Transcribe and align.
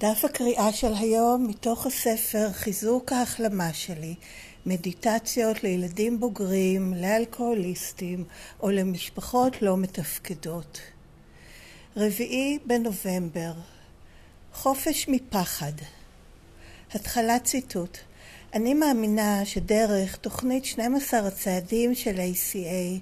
דף 0.00 0.24
הקריאה 0.24 0.72
של 0.72 0.94
היום 0.94 1.46
מתוך 1.46 1.86
הספר 1.86 2.52
חיזוק 2.52 3.12
ההחלמה 3.12 3.72
שלי, 3.72 4.14
מדיטציות 4.66 5.62
לילדים 5.62 6.20
בוגרים, 6.20 6.94
לאלכוהוליסטים 6.94 8.24
או 8.60 8.70
למשפחות 8.70 9.62
לא 9.62 9.76
מתפקדות. 9.76 10.80
רביעי 11.96 12.58
בנובמבר, 12.66 13.52
חופש 14.52 15.08
מפחד. 15.08 15.72
התחלת 16.94 17.44
ציטוט 17.44 17.98
אני 18.54 18.74
מאמינה 18.74 19.44
שדרך 19.44 20.16
תוכנית 20.16 20.64
12 20.64 21.26
הצעדים 21.26 21.94
של 21.94 22.16
ACA 22.16 23.00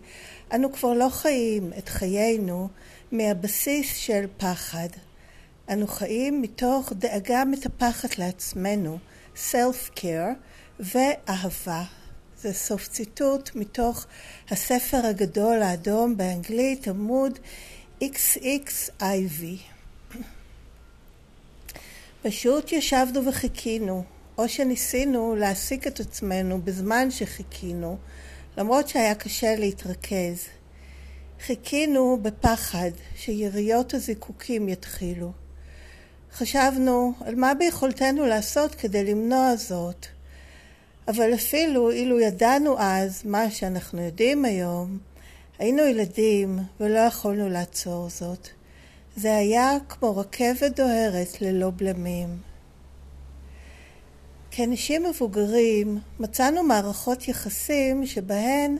אנו 0.55 0.73
כבר 0.73 0.93
לא 0.93 1.09
חיים 1.09 1.71
את 1.79 1.89
חיינו 1.89 2.69
מהבסיס 3.13 3.97
של 3.97 4.25
פחד. 4.37 4.89
אנו 5.73 5.87
חיים 5.87 6.43
מתוך 6.43 6.93
דאגה 6.93 7.45
מטפחת 7.45 8.19
לעצמנו, 8.19 8.99
self-care 9.37 10.35
ואהבה. 10.81 11.85
זה 12.37 12.53
סוף 12.53 12.89
ציטוט 12.89 13.51
מתוך 13.55 14.07
הספר 14.51 15.07
הגדול 15.07 15.63
האדום 15.63 16.17
באנגלית, 16.17 16.89
עמוד 16.89 17.39
XXIV. 18.03 19.45
פשוט 22.23 22.73
ישבנו 22.73 23.25
וחיכינו, 23.27 24.05
או 24.39 24.49
שניסינו 24.49 25.37
להעסיק 25.37 25.87
את 25.87 26.01
עצמנו 26.01 26.63
בזמן 26.63 27.11
שחיכינו, 27.11 27.99
למרות 28.57 28.89
שהיה 28.89 29.15
קשה 29.15 29.57
להתרכז. 29.57 30.45
חיכינו 31.41 32.19
בפחד 32.23 32.91
שיריות 33.17 33.95
הזיקוקים 33.95 34.69
יתחילו. 34.69 35.33
חשבנו 36.33 37.13
על 37.25 37.35
מה 37.35 37.55
ביכולתנו 37.55 38.27
לעשות 38.27 38.75
כדי 38.75 39.05
למנוע 39.05 39.57
זאת. 39.57 40.07
אבל 41.09 41.35
אפילו 41.35 41.91
אילו 41.91 42.21
ידענו 42.21 42.79
אז 42.79 43.23
מה 43.25 43.51
שאנחנו 43.51 44.03
יודעים 44.03 44.45
היום, 44.45 44.99
היינו 45.59 45.83
ילדים 45.83 46.59
ולא 46.81 46.99
יכולנו 46.99 47.49
לעצור 47.49 48.09
זאת. 48.09 48.49
זה 49.17 49.37
היה 49.37 49.77
כמו 49.89 50.17
רכבת 50.17 50.77
דוהרת 50.77 51.41
ללא 51.43 51.71
בלמים. 51.77 52.39
כאנשים 54.51 55.05
מבוגרים 55.05 55.99
מצאנו 56.21 56.63
מערכות 56.63 57.29
יחסים 57.29 58.07
שבהן 58.07 58.77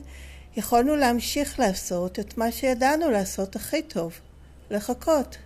יכולנו 0.57 0.95
להמשיך 0.95 1.59
לעשות 1.59 2.19
את 2.19 2.37
מה 2.37 2.51
שידענו 2.51 3.11
לעשות 3.11 3.55
הכי 3.55 3.81
טוב, 3.81 4.13
לחכות. 4.71 5.37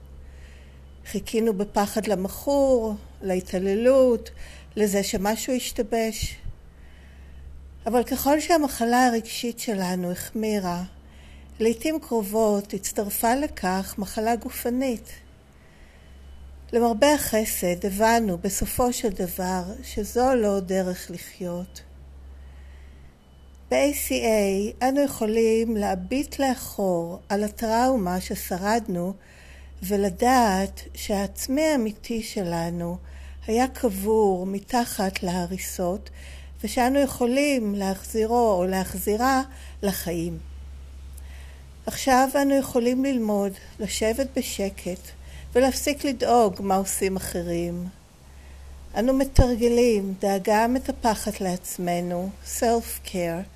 חיכינו 1.05 1.53
בפחד 1.53 2.07
למכור, 2.07 2.95
להתעללות, 3.21 4.29
לזה 4.75 5.03
שמשהו 5.03 5.53
ישתבש. 5.53 6.35
אבל 7.85 8.03
ככל 8.03 8.39
שהמחלה 8.39 9.05
הרגשית 9.07 9.59
שלנו 9.59 10.11
החמירה, 10.11 10.83
לעתים 11.59 11.99
קרובות 11.99 12.73
הצטרפה 12.73 13.35
לכך 13.35 13.95
מחלה 13.97 14.35
גופנית. 14.35 15.09
למרבה 16.73 17.13
החסד 17.13 17.85
הבנו 17.85 18.37
בסופו 18.37 18.93
של 18.93 19.09
דבר 19.09 19.63
שזו 19.83 20.35
לא 20.35 20.59
דרך 20.59 21.11
לחיות. 21.11 21.81
ב-ACA 23.71 24.85
אנו 24.87 25.01
יכולים 25.01 25.77
להביט 25.77 26.39
לאחור 26.39 27.19
על 27.29 27.43
הטראומה 27.43 28.21
ששרדנו 28.21 29.13
ולדעת 29.87 30.81
שהעצמי 30.95 31.61
האמיתי 31.61 32.23
שלנו 32.23 32.97
היה 33.47 33.67
קבור 33.67 34.45
מתחת 34.45 35.23
להריסות 35.23 36.09
ושאנו 36.63 36.99
יכולים 36.99 37.75
להחזירו 37.75 38.51
או 38.51 38.65
להחזירה 38.65 39.41
לחיים. 39.81 40.37
עכשיו 41.85 42.29
אנו 42.41 42.55
יכולים 42.55 43.05
ללמוד 43.05 43.51
לשבת 43.79 44.27
בשקט 44.35 44.99
ולהפסיק 45.55 46.05
לדאוג 46.05 46.55
מה 46.59 46.75
עושים 46.75 47.15
אחרים. 47.15 47.87
אנו 48.97 49.13
מתרגלים 49.13 50.13
דאגה 50.19 50.67
מטפחת 50.67 51.41
לעצמנו, 51.41 52.29
self-care, 52.59 53.52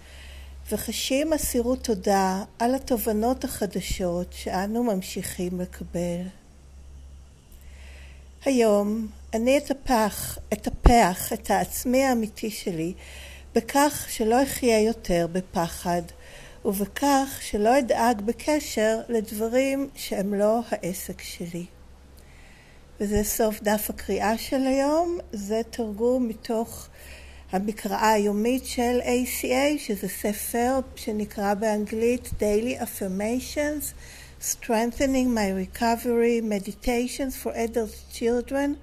וחשים 0.71 1.33
אסירות 1.33 1.83
תודה 1.83 2.43
על 2.59 2.75
התובנות 2.75 3.43
החדשות 3.43 4.33
שאנו 4.33 4.83
ממשיכים 4.83 5.61
לקבל. 5.61 6.21
היום 8.45 9.07
אני 9.33 9.57
אטפח, 9.57 10.37
אטפח 10.53 11.33
את 11.33 11.51
העצמי 11.51 12.03
האמיתי 12.03 12.49
שלי 12.49 12.93
בכך 13.55 14.05
שלא 14.09 14.43
אחיה 14.43 14.81
יותר 14.81 15.27
בפחד 15.31 16.01
ובכך 16.65 17.39
שלא 17.41 17.79
אדאג 17.79 18.21
בקשר 18.21 18.99
לדברים 19.09 19.89
שהם 19.95 20.33
לא 20.33 20.59
העסק 20.71 21.21
שלי. 21.21 21.65
וזה 22.99 23.23
סוף 23.23 23.61
דף 23.61 23.89
הקריאה 23.89 24.37
של 24.37 24.61
היום, 24.61 25.17
זה 25.31 25.61
תרגום 25.69 26.27
מתוך 26.27 26.87
המקראה 27.51 28.11
היומית 28.11 28.65
של 28.65 28.99
ACA, 29.03 29.77
שזה 29.77 30.07
ספר 30.07 30.79
שנקרא 30.95 31.53
באנגלית 31.53 32.29
Daily 32.39 32.81
Affirmations, 32.81 33.93
Strengthening 34.41 35.29
My 35.35 35.77
Recovery, 35.77 36.41
Meditations 36.41 37.35
for 37.43 37.53
Adult 37.53 37.95
Children 38.13 38.75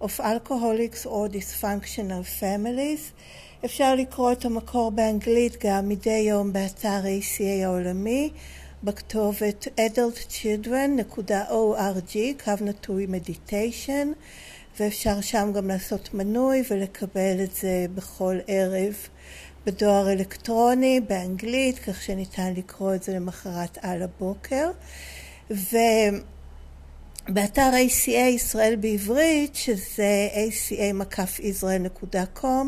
of 0.00 0.20
Alcoholics 0.20 1.06
or 1.06 1.28
Dysfunctional 1.28 2.24
Families. 2.40 3.12
אפשר 3.64 3.94
לקרוא 3.94 4.32
את 4.32 4.44
המקור 4.44 4.90
באנגלית 4.90 5.64
גם 5.64 5.88
מדי 5.88 6.10
יום 6.10 6.52
באתר 6.52 7.00
ACA 7.02 7.64
העולמי, 7.64 8.30
בכתובת 8.84 9.66
adultchildren.org, 9.66 12.16
קו 12.44 12.52
נטוי 12.60 13.06
מדיטיישן. 13.06 14.12
ואפשר 14.80 15.20
שם 15.20 15.52
גם 15.54 15.68
לעשות 15.68 16.14
מנוי 16.14 16.62
ולקבל 16.70 17.44
את 17.44 17.54
זה 17.54 17.86
בכל 17.94 18.36
ערב 18.46 18.94
בדואר 19.66 20.12
אלקטרוני, 20.12 21.00
באנגלית, 21.08 21.78
כך 21.78 22.02
שניתן 22.02 22.52
לקרוא 22.56 22.94
את 22.94 23.02
זה 23.02 23.12
למחרת 23.12 23.78
על 23.82 24.02
הבוקר. 24.02 24.70
ובאתר 27.28 27.70
ACA 27.88 28.10
ישראל 28.10 28.76
בעברית, 28.76 29.54
שזה 29.54 30.28
aca-israel.com, 30.48 32.66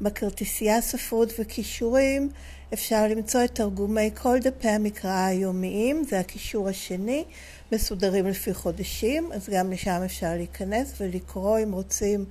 בכרטיסייה 0.00 0.80
ספרות 0.80 1.32
וכישורים 1.38 2.28
אפשר 2.72 3.06
למצוא 3.06 3.44
את 3.44 3.54
תרגומי 3.54 4.10
כל 4.14 4.38
דפי 4.38 4.68
המקרא 4.68 5.26
היומיים, 5.26 6.04
זה 6.04 6.20
הקישור 6.20 6.68
השני. 6.68 7.24
מסודרים 7.72 8.26
לפי 8.26 8.54
חודשים, 8.54 9.32
אז 9.32 9.48
גם 9.48 9.72
לשם 9.72 10.02
אפשר 10.04 10.34
להיכנס 10.34 10.92
ולקרוא 11.00 11.58
אם 11.62 11.72
רוצים 11.72 12.24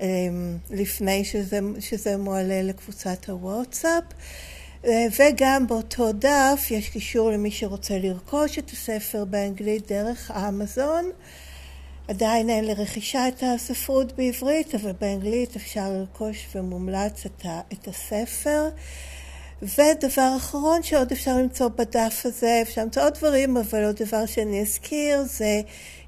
אמ, 0.00 0.56
לפני 0.70 1.24
שזה, 1.24 1.58
שזה 1.80 2.16
מועלה 2.16 2.62
לקבוצת 2.62 3.28
הוואטסאפ. 3.28 4.04
אה, 4.84 5.06
וגם 5.20 5.66
באותו 5.66 6.12
דף 6.12 6.66
יש 6.70 6.88
קישור 6.88 7.30
למי 7.30 7.50
שרוצה 7.50 7.98
לרכוש 7.98 8.58
את 8.58 8.70
הספר 8.70 9.24
באנגלית 9.24 9.92
דרך 9.92 10.30
האמזון. 10.34 11.10
עדיין 12.08 12.50
אין 12.50 12.64
לרכישה 12.64 13.28
את 13.28 13.42
הספרות 13.42 14.12
בעברית, 14.12 14.74
אבל 14.74 14.92
באנגלית 15.00 15.56
אפשר 15.56 15.90
לרכוש 15.90 16.46
ומומלץ 16.54 17.26
את 17.72 17.88
הספר. 17.88 18.68
ודבר 19.62 20.34
אחרון 20.36 20.82
שעוד 20.82 21.12
אפשר 21.12 21.36
למצוא 21.36 21.68
בדף 21.68 22.22
הזה, 22.24 22.58
אפשר 22.62 22.82
למצוא 22.82 23.02
עוד 23.02 23.14
דברים, 23.14 23.56
אבל 23.56 23.84
עוד 23.84 23.96
דבר 23.96 24.26
שאני 24.26 24.60
אזכיר 24.62 25.22
זה 25.22 25.60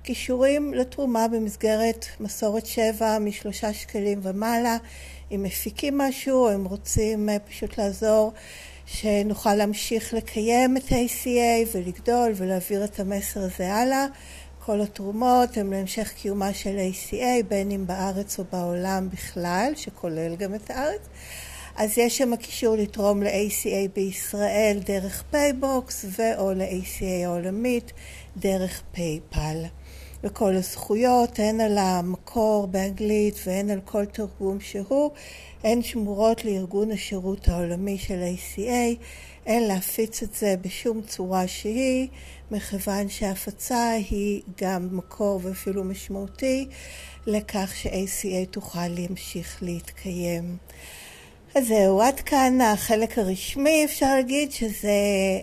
קישורים 0.03 0.75
לתרומה 0.75 1.29
במסגרת 1.29 2.07
מסורת 2.21 2.67
שבע 2.67 3.19
משלושה 3.19 3.73
שקלים 3.73 4.21
ומעלה. 4.23 4.77
אם 5.31 5.43
מפיקים 5.43 5.99
משהו 5.99 6.47
או 6.47 6.55
אם 6.55 6.65
רוצים 6.65 7.29
אה, 7.29 7.39
פשוט 7.39 7.79
לעזור 7.79 8.33
שנוכל 8.87 9.55
להמשיך 9.55 10.15
לקיים 10.15 10.77
את 10.77 10.93
ה-ACA 10.93 11.69
ולגדול 11.77 12.33
ולהעביר 12.35 12.85
את 12.85 13.01
המסר 13.01 13.41
הזה 13.41 13.75
הלאה. 13.75 14.07
כל 14.65 14.81
התרומות 14.81 15.57
הן 15.57 15.71
להמשך 15.71 16.13
קיומה 16.13 16.55
של 16.55 16.77
ACA, 16.79 17.43
בין 17.49 17.71
אם 17.71 17.87
בארץ 17.87 18.39
או 18.39 18.45
בעולם 18.53 19.09
בכלל, 19.11 19.73
שכולל 19.77 20.37
גם 20.37 20.55
את 20.55 20.71
הארץ. 20.71 21.01
אז 21.79 21.99
יש 21.99 22.19
שם 22.19 22.37
קישור 22.37 22.77
לתרום 22.77 23.23
ל-ACA 23.23 23.89
בישראל 23.95 24.81
דרך 24.85 25.25
פייבוקס 25.31 26.05
ו/או 26.19 26.53
ל-ACA 26.53 27.27
העולמית 27.27 27.93
דרך 28.37 28.83
פייפל. 28.93 29.65
וכל 30.25 30.55
הזכויות, 30.57 31.39
הן 31.39 31.61
על 31.61 31.79
המקור 31.79 32.67
באנגלית 32.67 33.35
והן 33.47 33.71
על 33.71 33.81
כל 33.85 34.05
תרגום 34.05 34.61
שהוא, 34.61 35.11
הן 35.65 35.83
שמורות 35.83 36.45
לארגון 36.45 36.91
השירות 36.91 37.49
העולמי 37.49 37.99
של 37.99 38.23
ACA. 38.23 39.03
אין 39.47 39.69
להפיץ 39.69 40.23
את 40.23 40.35
זה 40.35 40.55
בשום 40.61 41.03
צורה 41.03 41.47
שהיא, 41.47 42.09
מכיוון 42.51 43.09
שההפצה 43.09 43.91
היא 43.91 44.43
גם 44.61 44.89
מקור 44.93 45.41
ואפילו 45.43 45.85
משמעותי 45.85 46.69
לכך 47.27 47.73
ש-ACA 47.77 48.47
תוכל 48.51 48.89
להמשיך 48.89 49.63
להתקיים. 49.63 50.57
אז 51.59 51.67
זהו, 51.69 52.01
עד 52.01 52.21
כאן 52.21 52.61
החלק 52.61 53.19
הרשמי, 53.19 53.85
אפשר 53.85 54.15
להגיד 54.15 54.53
שזה 54.53 54.91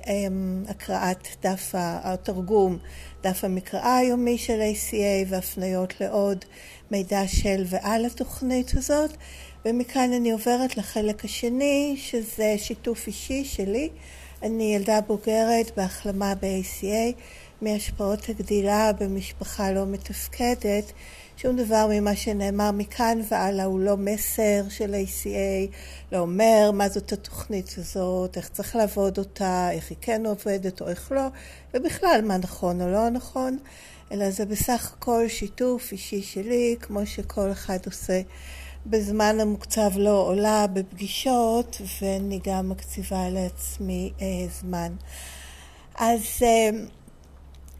um, 0.04 0.72
הקראת 0.72 1.28
דף 1.42 1.72
התרגום, 1.76 2.78
דף 3.24 3.44
המקרא 3.44 3.98
היומי 3.98 4.38
של 4.38 4.62
ACA 4.62 5.28
והפניות 5.28 6.02
לעוד 6.02 6.46
מידע 6.92 7.28
של 7.28 7.64
ועל 7.66 8.06
התוכנית 8.06 8.72
הזאת. 8.78 9.12
ומכאן 9.66 10.14
אני 10.14 10.32
עוברת 10.32 10.78
לחלק 10.78 11.26
השני, 11.26 11.96
שזה 11.98 12.56
שיתוף 12.58 13.08
אישי 13.08 13.46
שלי. 13.46 13.90
אני 14.44 14.76
ילדה 14.76 15.02
בוגרת 15.02 15.72
בהחלמה 15.78 16.34
ב-ACA 16.36 17.14
מהשפעות 17.62 18.30
הגדילה 18.30 18.92
במשפחה 18.94 19.72
לא 19.72 19.86
מתפקדת. 19.86 20.92
שום 21.38 21.56
דבר 21.56 21.88
ממה 21.92 22.16
שנאמר 22.16 22.72
מכאן 22.72 23.20
והלאה 23.30 23.66
הוא 23.66 23.80
לא 23.80 23.98
מסר 23.98 24.64
של 24.70 24.94
ACA, 24.94 25.76
לא 26.12 26.18
אומר 26.20 26.72
מה 26.74 26.90
זאת 26.90 27.14
התוכנית 27.14 27.76
הזאת, 27.78 28.38
איך 28.38 28.50
צריך 28.50 28.76
לעבוד 28.76 29.18
אותה, 29.18 29.72
איך 29.72 29.90
היא 29.90 29.98
כן 30.02 30.26
עובדת 30.26 30.82
או 30.82 30.90
איך 30.90 31.12
לא, 31.12 31.28
ובכלל 31.74 32.22
מה 32.24 32.38
נכון 32.38 32.82
או 32.82 32.92
לא 32.92 33.10
נכון, 33.10 33.58
אלא 34.12 34.32
זה 34.32 34.46
בסך 34.46 34.94
הכל 34.98 35.28
שיתוף 35.28 35.92
אישי 35.92 36.22
שלי, 36.22 36.76
כמו 36.82 37.06
שכל 37.06 37.52
אחד 37.52 37.78
עושה 37.86 38.22
בזמן 38.86 39.40
המוקצב 39.40 39.90
לא 39.96 40.28
עולה 40.28 40.68
בפגישות, 40.68 41.82
ואני 42.02 42.40
גם 42.44 42.70
מקציבה 42.70 43.30
לעצמי 43.30 44.12
אה, 44.22 44.26
זמן. 44.62 44.92
אז 45.96 46.22
אה, 46.42 46.70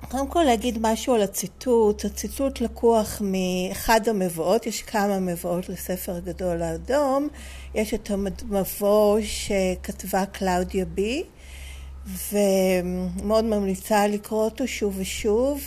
קודם 0.10 0.28
כל 0.28 0.44
להגיד 0.44 0.78
משהו 0.82 1.14
על 1.14 1.22
הציטוט. 1.22 2.06
הציטוט 2.06 2.62
לקוח 2.62 3.22
מאחד 3.22 4.08
המבואות, 4.08 4.66
יש 4.66 4.82
כמה 4.82 5.20
מבואות 5.20 5.70
לספר 5.70 6.16
הגדול 6.16 6.62
האדום. 6.62 7.28
יש 7.76 7.94
את 7.94 8.12
המבוא 8.12 9.20
שכתבה 9.22 10.26
קלאודיה 10.26 10.86
בי, 10.86 11.24
ומאוד 12.06 13.46
ממליצה 13.46 14.08
לקרוא 14.08 14.44
אותו 14.44 14.68
שוב 14.68 14.96
ושוב. 14.98 15.62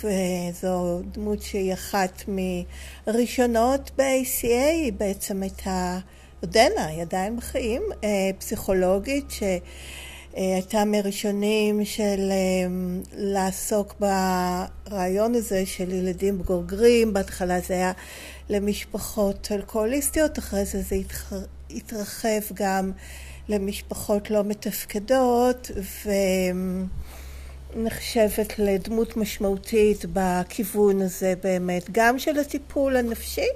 זו 0.61 1.01
דמות 1.11 1.41
שהיא 1.41 1.73
אחת 1.73 2.23
מראשונות 3.07 3.91
ב-ACA, 3.97 4.71
היא 4.71 4.93
בעצם 4.93 5.43
הייתה, 5.43 5.99
עודנה, 6.41 6.85
היא 6.85 7.01
עדיין 7.01 7.37
בחיים, 7.37 7.81
אה, 8.03 8.29
פסיכולוגית 8.37 9.31
ש... 9.31 9.43
הייתה 10.41 10.85
מראשונים 10.85 11.85
של 11.85 12.31
אמ, 12.31 13.01
לעסוק 13.13 13.95
ברעיון 13.99 15.35
הזה 15.35 15.65
של 15.65 15.93
ילדים 15.93 16.37
גוגרים, 16.37 17.13
בהתחלה 17.13 17.59
זה 17.59 17.73
היה 17.73 17.91
למשפחות 18.49 19.47
אלכוהוליסטיות, 19.51 20.39
אחרי 20.39 20.65
זה 20.65 20.81
זה 20.81 20.95
התרחב 21.69 22.41
גם 22.53 22.91
למשפחות 23.49 24.31
לא 24.31 24.43
מתפקדות 24.43 25.71
ונחשבת 27.75 28.59
לדמות 28.59 29.17
משמעותית 29.17 30.05
בכיוון 30.13 31.01
הזה 31.01 31.33
באמת, 31.43 31.83
גם 31.91 32.19
של 32.19 32.39
הטיפול 32.39 32.97
הנפשי 32.97 33.47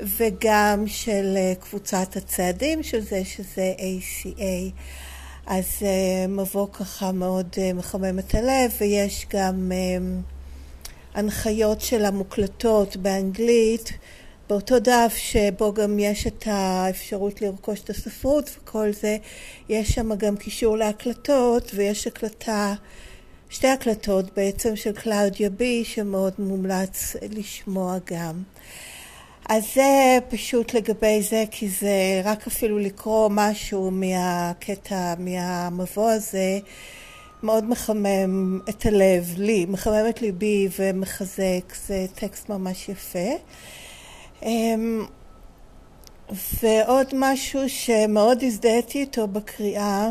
וגם 0.00 0.84
של 0.86 1.34
אה, 1.36 1.52
קבוצת 1.60 2.16
הצעדים 2.16 2.82
של 2.82 3.00
זה 3.00 3.24
שזה 3.24 3.74
ACA. 3.78 4.72
אז 5.46 5.64
uh, 5.80 6.28
מבוא 6.28 6.66
ככה 6.72 7.12
מאוד 7.12 7.46
uh, 7.54 7.74
מחמם 7.74 8.18
את 8.18 8.34
הלב, 8.34 8.72
ויש 8.80 9.26
גם 9.30 9.72
uh, 9.72 11.18
הנחיות 11.18 11.80
של 11.80 12.04
המוקלטות 12.04 12.96
באנגלית, 12.96 13.92
באותו 14.48 14.78
דף 14.78 15.14
שבו 15.16 15.74
גם 15.74 15.98
יש 15.98 16.26
את 16.26 16.44
האפשרות 16.46 17.42
לרכוש 17.42 17.80
את 17.80 17.90
הספרות 17.90 18.50
וכל 18.56 18.92
זה, 18.92 19.16
יש 19.68 19.90
שם 19.90 20.14
גם 20.14 20.36
קישור 20.36 20.78
להקלטות, 20.78 21.70
ויש 21.74 22.06
הקלטה, 22.06 22.74
שתי 23.50 23.68
הקלטות 23.68 24.36
בעצם 24.36 24.76
של 24.76 24.92
קלאודיה 24.92 25.50
בי, 25.50 25.84
שמאוד 25.84 26.32
מומלץ 26.38 27.16
לשמוע 27.30 27.98
גם. 28.04 28.42
אז 29.48 29.74
זה 29.74 30.18
פשוט 30.28 30.74
לגבי 30.74 31.22
זה, 31.22 31.44
כי 31.50 31.68
זה 31.68 32.20
רק 32.24 32.46
אפילו 32.46 32.78
לקרוא 32.78 33.28
משהו 33.32 33.90
מהקטע, 33.90 35.14
מהמבוא 35.18 36.10
הזה, 36.10 36.58
מאוד 37.42 37.64
מחמם 37.64 38.60
את 38.68 38.86
הלב, 38.86 39.34
לי, 39.36 39.66
מחמם 39.68 40.04
את 40.08 40.22
ליבי 40.22 40.68
ומחזק, 40.78 41.74
זה 41.86 42.06
טקסט 42.14 42.48
ממש 42.48 42.88
יפה. 42.88 43.28
אמ, 44.42 45.06
ועוד 46.62 47.06
משהו 47.14 47.68
שמאוד 47.68 48.42
הזדהיתי 48.42 49.00
איתו 49.00 49.28
בקריאה, 49.28 50.08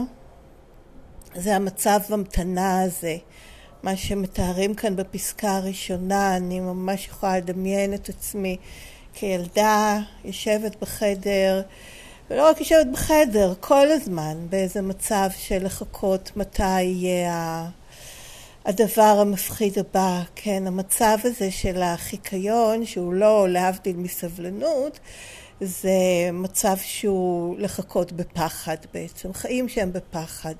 זה 1.35 1.55
המצב 1.55 1.99
המתנה 2.09 2.81
הזה. 2.81 3.17
מה 3.83 3.95
שמתארים 3.95 4.73
כאן 4.73 4.95
בפסקה 4.95 5.57
הראשונה, 5.57 6.37
אני 6.37 6.59
ממש 6.59 7.07
יכולה 7.07 7.37
לדמיין 7.37 7.93
את 7.93 8.09
עצמי 8.09 8.57
כילדה 9.13 9.99
יושבת 10.25 10.75
בחדר, 10.81 11.61
ולא 12.29 12.49
רק 12.49 12.59
יושבת 12.59 12.87
בחדר, 12.93 13.53
כל 13.59 13.91
הזמן 13.91 14.37
באיזה 14.49 14.81
מצב 14.81 15.29
של 15.37 15.65
לחכות 15.65 16.31
מתי 16.35 16.81
יהיה 16.81 17.65
הדבר 18.65 19.17
המפחיד 19.21 19.79
הבא, 19.79 20.21
כן, 20.35 20.67
המצב 20.67 21.17
הזה 21.23 21.51
של 21.51 21.81
החיקיון, 21.81 22.85
שהוא 22.85 23.13
לא 23.13 23.49
להבדיל 23.49 23.95
מסבלנות, 23.95 24.99
זה 25.61 25.91
מצב 26.33 26.77
שהוא 26.83 27.59
לחכות 27.59 28.11
בפחד 28.11 28.77
בעצם, 28.93 29.33
חיים 29.33 29.69
שהם 29.69 29.93
בפחד. 29.93 30.55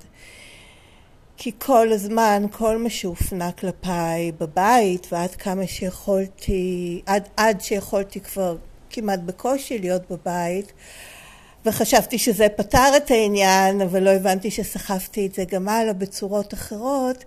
כי 1.36 1.52
כל 1.58 1.92
הזמן, 1.92 2.42
כל 2.50 2.78
מה 2.78 2.90
שהופנה 2.90 3.52
כלפיי 3.52 4.32
בבית, 4.40 5.06
ועד 5.12 5.34
כמה 5.34 5.66
שיכולתי, 5.66 7.02
עד, 7.06 7.28
עד 7.36 7.60
שיכולתי 7.60 8.20
כבר 8.20 8.56
כמעט 8.90 9.20
בקושי 9.20 9.78
להיות 9.78 10.02
בבית, 10.10 10.72
וחשבתי 11.66 12.18
שזה 12.18 12.48
פתר 12.48 12.96
את 12.96 13.10
העניין, 13.10 13.80
אבל 13.80 14.02
לא 14.02 14.10
הבנתי 14.10 14.50
שסחבתי 14.50 15.26
את 15.26 15.34
זה 15.34 15.44
גם 15.44 15.68
הלאה 15.68 15.92
בצורות 15.92 16.54
אחרות. 16.54 17.24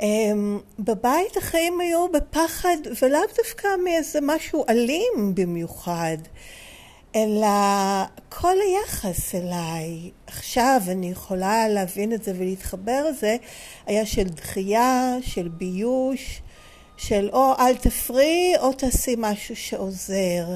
אמ, 0.00 0.58
בבית 0.78 1.36
החיים 1.36 1.80
היו 1.80 2.08
בפחד, 2.08 2.76
ולאו 3.02 3.20
דווקא 3.36 3.68
מאיזה 3.84 4.18
משהו 4.22 4.64
אלים 4.68 5.34
במיוחד. 5.34 6.16
אלא 7.16 7.48
כל 8.28 8.54
היחס 8.60 9.34
אליי, 9.34 10.10
עכשיו 10.26 10.80
אני 10.88 11.10
יכולה 11.10 11.68
להבין 11.68 12.12
את 12.12 12.24
זה 12.24 12.32
ולהתחבר 12.38 13.08
לזה, 13.08 13.36
היה 13.86 14.06
של 14.06 14.24
דחייה, 14.24 15.16
של 15.20 15.48
ביוש, 15.48 16.40
של 16.96 17.30
או 17.32 17.52
אל 17.58 17.76
תפרי 17.76 18.52
או 18.58 18.72
תעשי 18.72 19.14
משהו 19.18 19.56
שעוזר. 19.56 20.46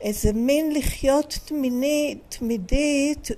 איזה 0.00 0.32
מין 0.32 0.74
לחיות 0.74 1.38
תמיני, 1.44 2.16
תמידית 2.28 3.28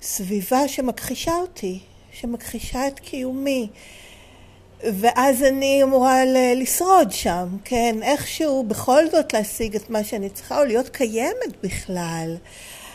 בסביבה 0.00 0.68
שמכחישה 0.68 1.34
אותי, 1.34 1.78
שמכחישה 2.12 2.86
את 2.86 3.00
קיומי. 3.00 3.68
ואז 4.82 5.42
אני 5.42 5.82
אמורה 5.82 6.24
לשרוד 6.56 7.12
שם, 7.12 7.46
כן? 7.64 7.96
איכשהו 8.02 8.64
בכל 8.68 9.10
זאת 9.10 9.32
להשיג 9.32 9.76
את 9.76 9.90
מה 9.90 10.04
שאני 10.04 10.30
צריכה, 10.30 10.60
או 10.60 10.64
להיות 10.64 10.88
קיימת 10.88 11.62
בכלל. 11.62 12.36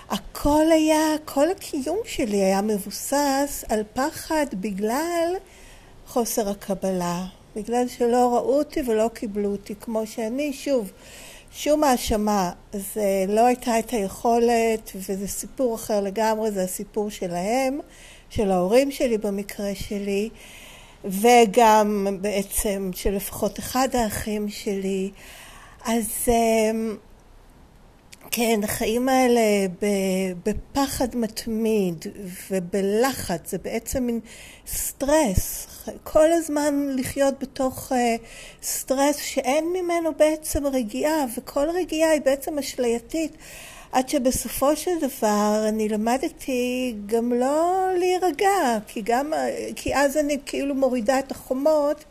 הכל 0.10 0.66
היה, 0.72 1.16
כל 1.26 1.52
הקיום 1.52 1.98
שלי 2.06 2.38
היה 2.38 2.62
מבוסס 2.62 3.66
על 3.70 3.84
פחד 3.94 4.46
בגלל 4.54 5.34
חוסר 6.08 6.50
הקבלה. 6.50 7.26
בגלל 7.56 7.88
שלא 7.88 8.36
ראו 8.36 8.58
אותי 8.58 8.82
ולא 8.88 9.10
קיבלו 9.14 9.52
אותי 9.52 9.76
כמו 9.76 10.08
שאני, 10.08 10.54
שוב, 10.54 10.92
שום 11.52 11.84
האשמה, 11.84 12.52
זה 12.74 13.26
לא 13.28 13.46
הייתה 13.46 13.80
את 13.80 13.90
היכולת, 13.90 14.92
וזה 14.96 15.28
סיפור 15.28 15.76
אחר 15.76 16.02
לגמרי, 16.02 16.52
זה 16.52 16.64
הסיפור 16.64 17.10
שלהם, 17.10 17.80
של 18.30 18.52
ההורים 18.52 18.92
שלי 18.92 19.18
במקרה 19.18 19.76
שלי. 19.76 20.30
וגם 21.06 22.08
בעצם 22.22 22.90
של 22.94 23.16
לפחות 23.16 23.60
אחד 23.60 23.88
האחים 23.94 24.50
שלי. 24.50 25.12
אז 25.86 26.08
אמ, 26.28 26.98
כן, 28.32 28.60
החיים 28.64 29.10
האלה 29.10 29.42
בפחד 30.46 31.16
מתמיד 31.16 32.06
ובלחץ, 32.52 33.52
זה 33.52 33.58
בעצם 33.58 34.04
מין 34.04 34.20
סטרס, 34.68 35.68
כל 36.04 36.32
הזמן 36.32 36.90
לחיות 36.96 37.40
בתוך 37.40 37.92
אה, 37.92 38.16
סטרס 38.64 39.18
שאין 39.18 39.66
ממנו 39.74 40.10
בעצם 40.18 40.68
רגיעה, 40.68 41.26
וכל 41.38 41.70
רגיעה 41.70 42.12
היא 42.12 42.22
בעצם 42.22 42.60
אשלייתית. 42.60 43.38
עד 43.92 44.10
שבסופו 44.10 44.76
של 44.76 44.92
דבר 45.02 45.66
אני 45.70 45.90
למדתי 45.90 46.96
גם 47.06 47.34
לא 47.34 47.88
להירגע, 47.98 48.78
כי, 48.88 49.02
גם, 49.06 49.34
כי 49.76 49.96
אז 49.96 50.18
אני 50.18 50.38
כאילו 50.46 50.76
מורידה 50.76 51.20
את 51.20 51.32
החומות 51.32 52.04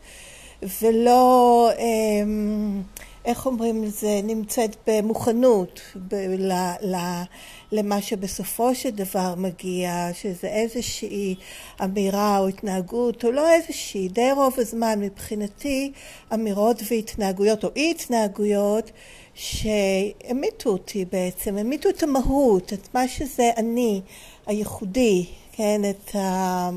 ולא 0.81 1.69
אמ, 1.79 2.81
איך 3.27 3.45
אומרים 3.45 3.83
לזה, 3.83 4.19
נמצאת 4.23 4.75
במוכנות 4.87 5.81
ב- 5.95 6.15
ל- 6.37 6.95
ל- 6.95 7.23
למה 7.71 8.01
שבסופו 8.01 8.75
של 8.75 8.89
דבר 8.89 9.33
מגיע, 9.37 10.09
שזה 10.13 10.47
איזושהי 10.47 11.35
אמירה 11.83 12.39
או 12.39 12.47
התנהגות, 12.47 13.25
או 13.25 13.31
לא 13.31 13.51
איזושהי, 13.51 14.07
די 14.09 14.31
רוב 14.31 14.53
הזמן 14.57 14.99
מבחינתי 15.01 15.91
אמירות 16.33 16.81
והתנהגויות, 16.91 17.63
או 17.63 17.69
אי 17.75 17.91
התנהגויות, 17.91 18.91
שהמיתו 19.33 20.69
אותי 20.69 21.05
בעצם, 21.05 21.57
המיתו 21.57 21.89
את 21.89 22.03
המהות, 22.03 22.73
את 22.73 22.95
מה 22.95 23.07
שזה 23.07 23.49
אני, 23.57 24.01
הייחודי, 24.45 25.25
כן, 25.51 25.81
את 25.89 26.15
ה... 26.15 26.69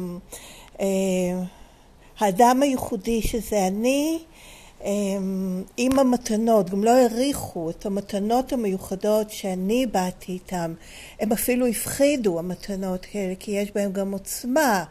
אה, 0.80 0.86
האדם 2.18 2.62
הייחודי 2.62 3.22
שזה 3.22 3.66
אני, 3.66 4.18
עם 5.76 5.98
המתנות, 5.98 6.70
גם 6.70 6.84
לא 6.84 6.90
העריכו 6.90 7.70
את 7.70 7.86
המתנות 7.86 8.52
המיוחדות 8.52 9.30
שאני 9.30 9.86
באתי 9.86 10.32
איתן, 10.32 10.74
הם 11.20 11.32
אפילו 11.32 11.66
הפחידו 11.66 12.38
המתנות 12.38 13.06
האלה, 13.14 13.34
כי 13.38 13.50
יש 13.50 13.70
בהם 13.74 13.92
גם 13.92 14.12
עוצמה, 14.12 14.84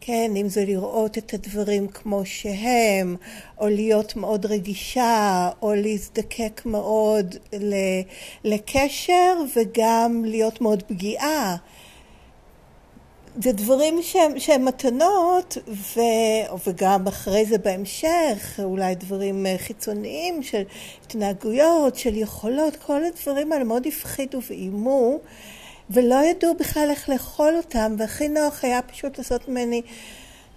כן, 0.00 0.32
אם 0.36 0.48
זה 0.48 0.64
לראות 0.64 1.18
את 1.18 1.34
הדברים 1.34 1.88
כמו 1.88 2.22
שהם, 2.24 3.16
או 3.58 3.68
להיות 3.68 4.16
מאוד 4.16 4.46
רגישה, 4.46 5.50
או 5.62 5.74
להזדקק 5.74 6.62
מאוד 6.64 7.36
לקשר, 8.44 9.34
וגם 9.56 10.24
להיות 10.26 10.60
מאוד 10.60 10.82
פגיעה. 10.82 11.56
זה 13.40 13.52
דברים 13.52 14.02
שהם, 14.02 14.38
שהם 14.38 14.64
מתנות, 14.64 15.56
ו, 15.68 16.00
וגם 16.66 17.06
אחרי 17.06 17.44
זה 17.44 17.58
בהמשך, 17.58 18.60
אולי 18.64 18.94
דברים 18.94 19.46
אה, 19.46 19.54
חיצוניים 19.58 20.42
של 20.42 20.62
התנהגויות, 21.04 21.96
של 21.96 22.16
יכולות, 22.16 22.76
כל 22.76 23.00
הדברים 23.04 23.52
האלה 23.52 23.64
מאוד 23.64 23.86
הפחידו 23.86 24.40
ואיימו, 24.48 25.18
ולא 25.90 26.14
ידעו 26.24 26.54
בכלל 26.54 26.86
איך 26.90 27.08
לאכול 27.08 27.54
אותם, 27.56 27.94
והכי 27.98 28.28
נוח 28.28 28.64
היה 28.64 28.82
פשוט 28.82 29.18
לעשות 29.18 29.48
ממני 29.48 29.82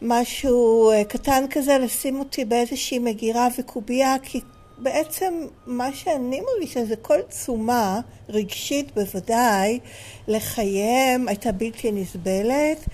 משהו 0.02 0.92
אה, 0.92 1.04
קטן 1.04 1.46
כזה, 1.50 1.78
לשים 1.78 2.20
אותי 2.20 2.46
באיזושהי 2.46 3.00
מגירה 3.00 3.48
וקובייה, 3.60 4.16
כי 4.24 4.42
בעצם 4.78 5.34
מה 5.66 5.94
שאני 5.94 6.42
מרגישה 6.42 6.86
זה 6.86 6.96
כל 6.96 7.22
תשומה, 7.22 8.00
רגשית 8.30 8.92
בוודאי, 8.96 9.80
לחייהם 10.28 11.28
הייתה 11.28 11.52
בלתי 11.52 11.92
נסבלת, 11.92 12.86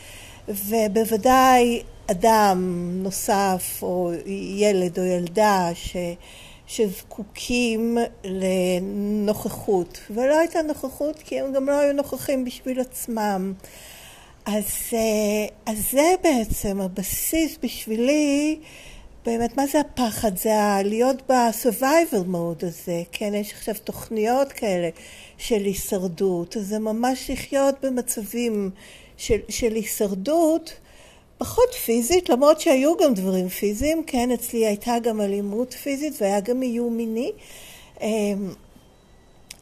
ובוודאי 0.48 1.82
אדם 2.12 2.90
נוסף 3.04 3.80
או 3.82 4.12
ילד 4.58 5.00
או 5.00 5.04
ילדה 5.04 5.70
ש... 5.74 5.96
שזקוקים 6.68 7.98
לנוכחות, 8.24 10.00
ולא 10.10 10.40
הייתה 10.40 10.62
נוכחות 10.62 11.20
כי 11.20 11.40
הם 11.40 11.54
גם 11.54 11.66
לא 11.66 11.80
היו 11.80 11.94
נוכחים 11.94 12.46
בשביל 12.46 12.80
עצמם. 12.80 13.54
אז, 14.46 14.66
אה, 14.94 15.46
אז 15.66 15.92
זה 15.92 16.14
בעצם 16.24 16.82
הבסיס 16.82 17.58
בשבילי 17.64 18.60
באמת, 19.26 19.58
מה 19.58 19.68
זה 19.68 19.80
הפחד? 19.80 20.38
זה 20.38 20.50
להיות 20.84 21.32
ב-survival 21.32 22.26
mode 22.34 22.66
הזה, 22.66 23.04
כן? 23.12 23.34
יש 23.34 23.52
עכשיו 23.54 23.76
תוכניות 23.84 24.52
כאלה 24.52 24.90
של 25.38 25.56
הישרדות, 25.64 26.58
אז 26.58 26.68
זה 26.68 26.80
ממש 26.80 27.32
לחיות 27.32 27.76
במצבים 27.82 28.70
של, 29.18 29.38
של 29.50 29.74
הישרדות, 29.74 30.74
פחות 31.38 31.74
פיזית, 31.86 32.30
למרות 32.30 32.62
שהיו 32.62 32.98
גם 32.98 33.14
דברים 33.14 33.50
פיזיים, 33.50 34.04
כן? 34.08 34.32
אצלי 34.32 34.66
הייתה 34.66 35.00
גם 35.04 35.22
אלימות 35.22 35.74
פיזית 35.74 36.14
והיה 36.22 36.40
גם 36.40 36.62
איום 36.62 36.98
מיני, 36.98 37.32
אמ, 38.02 38.54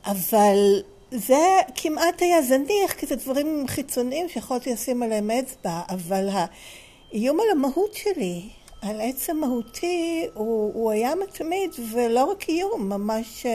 אבל 0.06 0.82
זה 1.12 1.60
כמעט 1.76 2.22
היה 2.22 2.42
זניח, 2.42 2.94
כי 2.98 3.06
זה 3.06 3.16
דברים 3.16 3.66
חיצוניים 3.68 4.30
שיכולתי 4.30 4.74
לשים 4.74 5.04
עליהם 5.04 5.32
אצבע, 5.32 5.82
אבל 5.90 6.30
האיום 6.32 7.40
על 7.40 7.46
המהות 7.52 7.94
שלי, 7.94 8.42
על 8.82 9.02
עצם 9.02 9.38
מהותי 9.38 10.28
הוא, 10.34 10.74
הוא 10.74 10.92
היה 10.92 11.16
מתמיד, 11.16 11.72
ולא 11.92 12.24
רק 12.24 12.50
איום, 12.50 12.90
ממש 12.90 13.46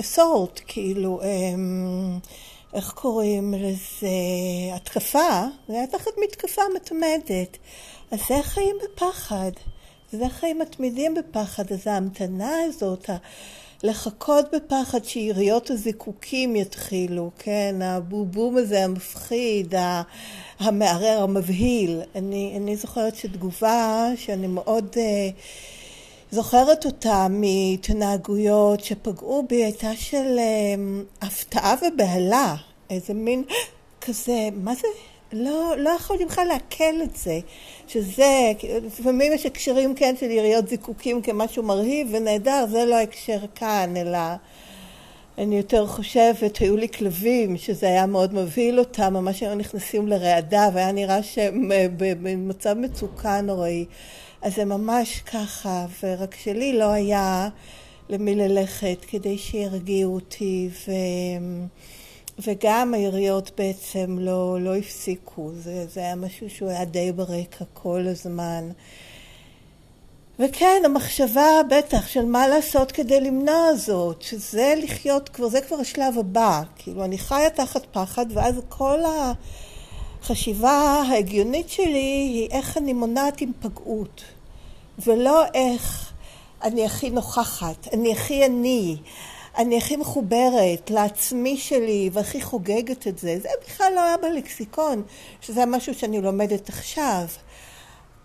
אסורט, 0.00 0.58
אה, 0.58 0.62
אה, 0.62 0.66
כאילו, 0.66 1.20
אה, 1.22 1.28
איך 2.74 2.90
קוראים 2.90 3.54
לזה, 3.54 4.08
התקפה, 4.74 5.44
זה 5.68 5.74
היה 5.74 5.86
תחת 5.86 6.10
מתקפה 6.24 6.62
מתמדת. 6.76 7.58
אז 8.10 8.18
זה 8.28 8.42
חיים 8.42 8.76
בפחד, 8.84 9.52
זה 10.12 10.28
חיים 10.28 10.58
מתמידים 10.58 11.14
בפחד, 11.14 11.72
אז 11.72 11.86
ההמתנה 11.86 12.52
הזאת, 12.62 13.10
לחכות 13.82 14.46
בפחד 14.54 15.04
שיריות 15.04 15.70
הזיקוקים 15.70 16.56
יתחילו, 16.56 17.30
כן, 17.38 17.76
הבובום 17.82 18.56
הזה 18.56 18.84
המפחיד, 18.84 19.74
המערער, 20.58 21.22
המבהיל. 21.22 22.00
אני, 22.14 22.54
אני 22.56 22.76
זוכרת 22.76 23.16
שתגובה 23.16 24.08
שאני 24.16 24.46
מאוד 24.46 24.86
uh, 24.94 24.98
זוכרת 26.30 26.86
אותה 26.86 27.26
מהתנהגויות 27.30 28.84
שפגעו 28.84 29.46
בי 29.48 29.64
הייתה 29.64 29.96
של 29.96 30.38
uh, 30.38 31.26
הפתעה 31.26 31.74
ובהלה, 31.74 32.54
איזה 32.90 33.14
מין 33.14 33.44
כזה, 34.04 34.48
מה 34.52 34.74
זה? 34.74 34.88
לא, 35.32 35.74
לא 35.78 35.90
יכולתי 35.90 36.24
בכלל 36.24 36.46
לעכל 36.46 37.02
את 37.02 37.16
זה, 37.16 37.40
שזה, 37.88 38.52
לפעמים 38.86 39.32
יש 39.32 39.46
הקשרים 39.46 39.94
כן 39.94 40.14
של 40.20 40.30
יריות 40.30 40.68
זיקוקים 40.68 41.22
כמשהו 41.22 41.62
מרהיב 41.62 42.08
ונהדר, 42.10 42.64
זה 42.70 42.84
לא 42.84 43.00
הקשר 43.00 43.38
כאן, 43.54 43.94
אלא 43.96 44.18
אני 45.38 45.56
יותר 45.56 45.86
חושבת, 45.86 46.56
היו 46.56 46.76
לי 46.76 46.88
כלבים 46.88 47.56
שזה 47.56 47.86
היה 47.86 48.06
מאוד 48.06 48.34
מבהיל 48.34 48.78
אותם, 48.78 49.14
ממש 49.14 49.42
היו 49.42 49.54
נכנסים 49.54 50.08
לרעדה 50.08 50.68
והיה 50.74 50.92
נראה 50.92 51.22
שהם 51.22 51.72
אה, 51.72 51.86
במצב 51.98 52.74
מצוקה 52.74 53.40
נוראי. 53.40 53.84
אז 54.42 54.54
זה 54.54 54.64
ממש 54.64 55.20
ככה, 55.20 55.86
ורק 56.02 56.34
שלי 56.34 56.78
לא 56.78 56.84
היה 56.84 57.48
למי 58.08 58.34
ללכת 58.34 59.04
כדי 59.08 59.38
שירגיעו 59.38 60.14
אותי, 60.14 60.68
ו... 60.86 60.92
וגם 62.46 62.94
היריות 62.94 63.50
בעצם 63.58 64.16
לא, 64.18 64.60
לא 64.60 64.76
הפסיקו, 64.76 65.50
זה, 65.54 65.86
זה 65.86 66.00
היה 66.00 66.14
משהו 66.14 66.50
שהוא 66.50 66.70
היה 66.70 66.84
די 66.84 67.12
ברקע 67.12 67.64
כל 67.74 68.06
הזמן. 68.06 68.70
וכן, 70.38 70.82
המחשבה 70.84 71.46
בטח 71.70 72.08
של 72.08 72.24
מה 72.24 72.48
לעשות 72.48 72.92
כדי 72.92 73.20
למנוע 73.20 73.74
זאת, 73.74 74.22
שזה 74.22 74.74
לחיות, 74.82 75.28
כבר, 75.28 75.48
זה 75.48 75.60
כבר 75.60 75.76
השלב 75.76 76.18
הבא, 76.18 76.62
כאילו 76.76 77.04
אני 77.04 77.18
חיה 77.18 77.50
תחת 77.50 77.86
פחד 77.92 78.26
ואז 78.30 78.60
כל 78.68 78.98
החשיבה 80.22 81.02
ההגיונית 81.10 81.68
שלי 81.68 82.28
היא 82.32 82.48
איך 82.50 82.76
אני 82.76 82.92
מונעת 82.92 83.38
היפגעות, 83.38 84.22
ולא 85.06 85.44
איך 85.54 86.12
אני 86.62 86.84
הכי 86.84 87.10
נוכחת, 87.10 87.88
אני 87.92 88.12
הכי 88.12 88.46
אני, 88.46 88.96
אני 89.58 89.78
הכי 89.78 89.96
מחוברת 89.96 90.90
לעצמי 90.90 91.56
שלי 91.56 92.10
והכי 92.12 92.42
חוגגת 92.42 93.06
את 93.06 93.18
זה, 93.18 93.38
זה 93.42 93.48
בכלל 93.66 93.92
לא 93.94 94.00
היה 94.04 94.16
בלקסיקון, 94.16 95.02
שזה 95.40 95.66
משהו 95.66 95.94
שאני 95.94 96.20
לומדת 96.20 96.68
עכשיו. 96.68 97.24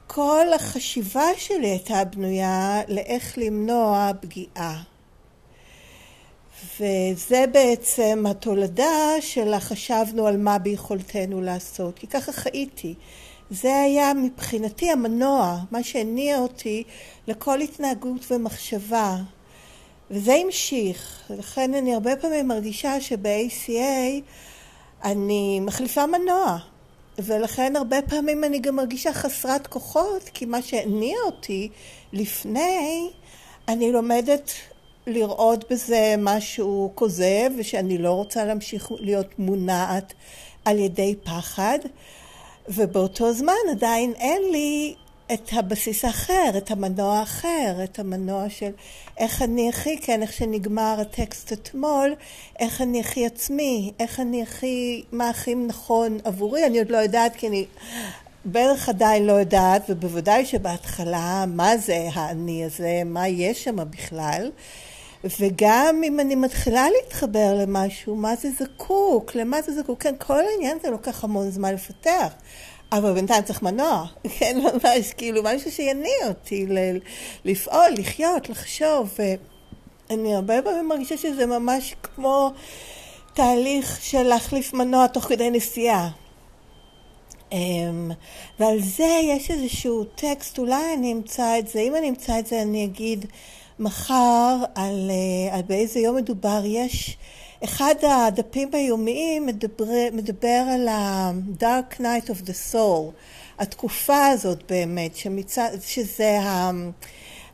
כל 0.08 0.46
החשיבה 0.56 1.25
שלי 1.38 1.68
הייתה 1.68 2.04
בנויה 2.04 2.82
לאיך 2.88 3.38
למנוע 3.38 4.12
פגיעה. 4.22 4.82
וזה 6.80 7.46
בעצם 7.52 8.24
התולדה 8.30 9.22
של 9.22 9.54
החשבנו 9.54 10.28
על 10.28 10.38
מה 10.38 10.58
ביכולתנו 10.58 11.42
לעשות, 11.42 12.00
כי 12.00 12.08
ככה 12.08 12.32
חייתי. 12.32 12.94
זה 13.50 13.75
היה 13.75 14.13
מבחינתי 14.13 14.92
המנוע, 14.92 15.58
מה 15.72 15.84
שהניע 15.84 16.40
אותי 16.40 16.84
לכל 17.28 17.62
התנהגות 17.62 18.32
ומחשבה. 18.32 19.18
וזה 20.12 20.33
המשיך, 20.33 21.22
לכן 21.29 21.74
אני 21.74 21.93
הרבה 21.93 22.15
פעמים 22.15 22.48
מרגישה 22.48 23.01
שב-ACA 23.01 24.22
אני 25.03 25.60
מחליפה 25.60 26.05
מנוע. 26.05 26.57
ולכן 27.19 27.75
הרבה 27.75 28.01
פעמים 28.01 28.43
אני 28.43 28.60
גם 28.60 28.75
מרגישה 28.75 29.13
חסרת 29.13 29.67
כוחות, 29.67 30.29
כי 30.33 30.45
מה 30.45 30.62
שהניע 30.62 31.17
אותי 31.25 31.69
לפני, 32.13 33.10
אני 33.67 33.91
לומדת 33.91 34.51
לראות 35.07 35.72
בזה 35.72 36.15
משהו 36.17 36.91
כוזב, 36.95 37.50
ושאני 37.57 37.98
לא 37.98 38.12
רוצה 38.12 38.45
להמשיך 38.45 38.91
להיות 39.00 39.39
מונעת 39.39 40.13
על 40.65 40.79
ידי 40.79 41.15
פחד, 41.24 41.79
ובאותו 42.67 43.33
זמן 43.33 43.53
עדיין 43.72 44.13
אין 44.15 44.41
לי 44.51 44.95
את 45.34 45.50
הבסיס 45.52 46.06
האחר, 46.06 46.50
את 46.58 46.72
המנוע 46.72 47.18
האחר, 47.18 47.84
את 47.84 48.00
המנוע 48.00 48.50
של 48.50 48.72
איך 49.18 49.42
אני 49.42 49.70
הכי, 49.70 49.98
כן, 50.02 50.22
איך 50.22 50.34
שנגמר 50.34 50.96
הטקסט 51.02 51.54
אתמול, 51.54 52.16
איך 52.60 52.82
אני 52.82 53.00
הכי 53.00 53.25
עצמי, 53.25 53.92
איך 54.00 54.20
אני 54.20 54.44
הכי, 54.44 55.04
מה 55.12 55.30
הכי 55.30 55.56
נכון 55.56 56.18
עבורי, 56.24 56.66
אני 56.66 56.80
עוד 56.80 56.90
לא 56.90 56.98
יודעת 56.98 57.36
כי 57.36 57.48
אני 57.48 57.66
בערך 58.46 58.90
עדיין 58.90 59.25
לא 59.25 59.34
יודעת, 59.34 59.82
ובוודאי 59.90 60.46
שבהתחלה, 60.46 61.46
מה 61.48 61.78
זה 61.78 62.08
האני 62.13 62.66
הזה, 62.66 63.02
מה 63.06 63.28
יש 63.28 63.63
שם 63.63 63.75
בכלל. 63.90 64.52
וגם 65.40 66.02
אם 66.04 66.20
אני 66.20 66.36
מתחילה 66.36 66.86
להתחבר 66.90 67.54
למשהו, 67.62 68.16
מה 68.16 68.36
זה 68.36 68.50
זקוק, 68.60 69.36
למה 69.36 69.62
זה 69.62 69.82
זקוק, 69.82 70.04
כן, 70.04 70.16
כל 70.18 70.40
העניין 70.46 70.78
הזה 70.80 70.90
לוקח 70.90 71.24
המון 71.24 71.50
זמן 71.50 71.74
לפתח. 71.74 72.34
אבל 72.98 73.14
בינתיים 73.14 73.44
צריך 73.44 73.62
מנוע, 73.62 74.06
כן, 74.40 74.58
ממש, 74.60 75.14
כאילו, 75.18 75.44
משהו 75.44 75.72
שיניע 75.72 76.28
אותי 76.28 76.66
ל- 76.66 76.98
לפעול, 77.46 77.90
לחיות, 77.98 78.50
לחשוב. 78.50 79.18
ואני 80.10 80.36
הרבה 80.36 80.62
פעמים 80.62 80.88
מרגישה 80.88 81.18
שזה 81.18 81.46
ממש 81.46 81.96
כמו 82.04 82.52
תהליך 83.34 84.00
של 84.02 84.24
להחליף 84.24 84.74
מנוע 84.74 85.08
תוך 85.08 85.24
כדי 85.24 85.50
נסיעה. 85.50 86.10
אמ, 87.52 88.12
ועל 88.60 88.80
זה 88.82 89.20
יש 89.24 89.52
איזשהו 89.52 90.04
טקסט, 90.04 90.60
אולי 90.60 90.94
אני 90.98 91.14
אמצא 91.14 91.60
את 91.60 91.68
זה, 91.68 91.80
אם 91.80 91.96
אני 91.96 92.10
אמצא 92.10 92.40
את 92.40 92.48
זה 92.48 92.62
אני 92.62 92.86
אגיד 92.86 93.26
מחר 93.80 94.56
על, 94.76 95.12
אה, 95.12 95.56
על 95.56 95.62
באיזה 95.62 96.00
יום 96.00 96.16
מדובר, 96.16 96.62
יש 96.66 97.18
אחד 97.63 97.96
הדפים 98.01 98.70
היומיים 98.74 99.46
מדבר, 99.46 99.86
מדבר 100.13 100.63
על 100.74 100.88
ה-Dark 100.88 102.00
Night 102.00 102.27
of 102.29 102.48
the 102.48 102.74
Soul, 102.74 103.12
התקופה 103.60 104.27
הזאת 104.27 104.72
באמת, 104.72 105.15
שמצד, 105.15 105.70
שזה 105.82 106.39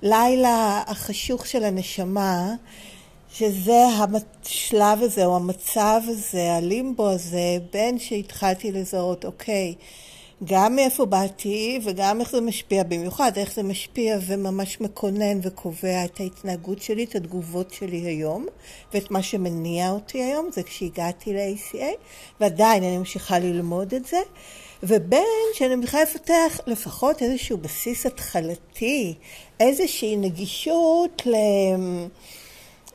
הלילה 0.01 0.83
החשוך 0.87 1.47
של 1.47 1.63
הנשמה, 1.63 2.53
שזה 3.33 3.83
השלב 3.97 5.01
הזה 5.01 5.25
או 5.25 5.35
המצב 5.35 6.01
הזה, 6.07 6.53
הלימבו 6.53 7.09
הזה, 7.09 7.57
בין 7.73 7.99
שהתחלתי 7.99 8.71
לזהות, 8.71 9.25
אוקיי, 9.25 9.75
גם 10.43 10.75
מאיפה 10.75 11.05
באתי 11.05 11.79
וגם 11.83 12.21
איך 12.21 12.31
זה 12.31 12.41
משפיע, 12.41 12.83
במיוחד 12.83 13.31
איך 13.37 13.53
זה 13.53 13.63
משפיע 13.63 14.17
וממש 14.27 14.81
מקונן 14.81 15.39
וקובע 15.43 16.05
את 16.05 16.19
ההתנהגות 16.19 16.81
שלי, 16.81 17.03
את 17.03 17.15
התגובות 17.15 17.73
שלי 17.73 17.97
היום 17.97 18.45
ואת 18.93 19.11
מה 19.11 19.23
שמניע 19.23 19.91
אותי 19.91 20.23
היום, 20.23 20.49
זה 20.51 20.63
כשהגעתי 20.63 21.33
ל-ACA 21.33 21.83
ועדיין 22.39 22.83
אני 22.83 22.97
ממשיכה 22.97 23.39
ללמוד 23.39 23.93
את 23.93 24.05
זה. 24.05 24.19
ובין 24.83 25.23
שאני 25.53 25.75
מתחילה 25.75 26.03
לפתח 26.03 26.59
לפחות 26.67 27.21
איזשהו 27.21 27.57
בסיס 27.57 28.05
התחלתי, 28.05 29.13
איזושהי 29.59 30.15
נגישות 30.15 31.21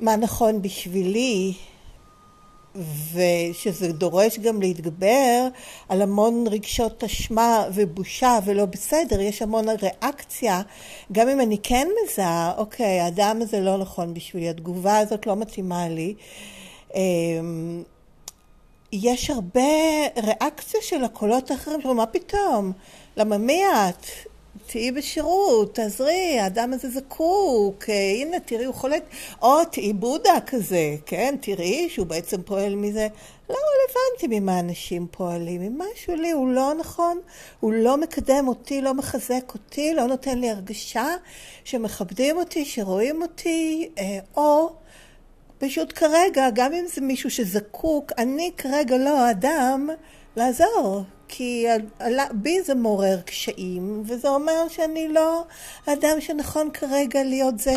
למה 0.00 0.16
נכון 0.16 0.62
בשבילי 0.62 1.52
ושזה 3.14 3.92
דורש 3.92 4.38
גם 4.38 4.60
להתגבר 4.60 5.48
על 5.88 6.02
המון 6.02 6.44
רגשות 6.50 7.04
אשמה 7.04 7.64
ובושה 7.74 8.38
ולא 8.44 8.64
בסדר, 8.64 9.20
יש 9.20 9.42
המון 9.42 9.64
ריאקציה, 9.68 10.62
גם 11.12 11.28
אם 11.28 11.40
אני 11.40 11.58
כן 11.62 11.88
מזהה, 12.04 12.52
אוקיי, 12.56 13.00
האדם 13.00 13.38
הזה 13.42 13.60
לא 13.60 13.78
נכון 13.78 14.14
בשבילי, 14.14 14.48
התגובה 14.48 14.98
הזאת 14.98 15.26
לא 15.26 15.36
מתאימה 15.36 15.88
לי, 15.88 16.14
אמ, 16.94 17.82
יש 18.92 19.30
הרבה 19.30 19.60
ריאקציה 20.16 20.80
של 20.82 21.04
הקולות 21.04 21.50
האחרים, 21.50 21.96
מה 21.96 22.06
פתאום? 22.06 22.72
למה 23.16 23.38
מי 23.38 23.62
את? 23.66 24.06
תהיי 24.66 24.92
בשירות, 24.92 25.74
תעזרי, 25.74 26.38
האדם 26.38 26.72
הזה 26.72 26.88
זקוק, 26.88 27.84
אה, 27.88 27.94
הנה 27.94 28.40
תראי 28.40 28.64
הוא 28.64 28.74
חולק, 28.74 29.02
או 29.42 29.64
תהיי 29.64 29.92
בודה 29.92 30.34
כזה, 30.46 30.96
כן, 31.06 31.34
תראי 31.40 31.88
שהוא 31.90 32.06
בעצם 32.06 32.42
פועל 32.42 32.74
מזה, 32.74 33.08
לא 33.50 33.56
רלוונטי 33.56 34.40
ממה 34.40 34.60
אנשים 34.60 35.06
פועלים, 35.10 35.62
אם 35.62 35.78
משהו 35.78 36.14
לי 36.14 36.30
הוא 36.30 36.48
לא 36.48 36.74
נכון, 36.74 37.20
הוא 37.60 37.72
לא 37.72 37.96
מקדם 37.96 38.48
אותי, 38.48 38.80
לא 38.80 38.94
מחזק 38.94 39.54
אותי, 39.54 39.94
לא 39.94 40.06
נותן 40.06 40.38
לי 40.38 40.50
הרגשה 40.50 41.06
שמכבדים 41.64 42.36
אותי, 42.36 42.64
שרואים 42.64 43.22
אותי, 43.22 43.88
אה, 43.98 44.18
או 44.36 44.72
פשוט 45.58 45.92
כרגע, 45.98 46.48
גם 46.54 46.72
אם 46.72 46.84
זה 46.94 47.00
מישהו 47.00 47.30
שזקוק, 47.30 48.12
אני 48.18 48.50
כרגע 48.56 48.96
לא 48.96 49.20
האדם 49.20 49.88
לעזור. 50.36 51.04
כי 51.28 51.66
בי 52.32 52.62
זה 52.62 52.74
מעורר 52.74 53.20
קשיים, 53.20 54.02
וזה 54.06 54.28
אומר 54.28 54.68
שאני 54.68 55.08
לא 55.08 55.44
האדם 55.86 56.20
שנכון 56.20 56.70
כרגע 56.70 57.24
להיות 57.24 57.54
זה 57.58 57.74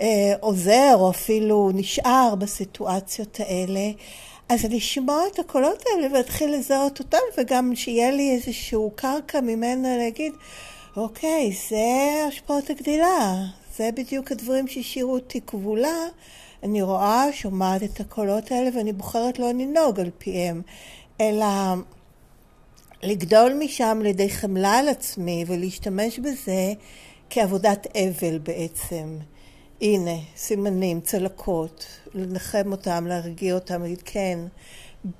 שעוזר, 0.00 0.94
או 0.94 1.10
אפילו 1.10 1.70
נשאר 1.74 2.34
בסיטואציות 2.38 3.40
האלה. 3.40 3.90
אז 4.48 4.64
לשמוע 4.64 5.22
את 5.32 5.38
הקולות 5.38 5.82
האלה 5.86 6.06
ולהתחיל 6.06 6.54
לזהות 6.54 6.98
אותם, 6.98 7.18
וגם 7.38 7.74
שיהיה 7.74 8.10
לי 8.10 8.30
איזשהו 8.34 8.90
קרקע 8.94 9.40
ממנה 9.40 9.96
להגיד, 9.96 10.32
אוקיי, 10.96 11.52
זה 11.70 12.24
השפעות 12.28 12.70
הגדילה, 12.70 13.34
זה 13.76 13.90
בדיוק 13.94 14.32
הדברים 14.32 14.68
שהשאירו 14.68 15.12
אותי 15.12 15.40
כבולה. 15.46 15.98
אני 16.62 16.82
רואה, 16.82 17.32
שומעת 17.32 17.82
את 17.82 18.00
הקולות 18.00 18.52
האלה, 18.52 18.70
ואני 18.74 18.92
בוחרת 18.92 19.38
לא 19.38 19.48
לנהוג 19.48 20.00
על 20.00 20.10
פיהם, 20.18 20.62
אלא 21.20 21.46
לגדול 23.02 23.52
משם 23.58 24.00
לידי 24.02 24.30
חמלה 24.30 24.78
על 24.78 24.88
עצמי 24.88 25.44
ולהשתמש 25.46 26.18
בזה 26.18 26.72
כעבודת 27.30 27.86
אבל 27.96 28.38
בעצם. 28.38 29.18
הנה, 29.80 30.16
סימנים, 30.36 31.00
צלקות, 31.00 31.86
לנחם 32.14 32.72
אותם, 32.72 33.06
להרגיע 33.06 33.54
אותם, 33.54 33.82
להגיד 33.82 34.02
כן, 34.04 34.38